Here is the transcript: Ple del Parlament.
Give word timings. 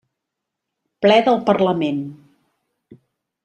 Ple 1.07 1.19
del 1.29 1.39
Parlament. 1.51 2.03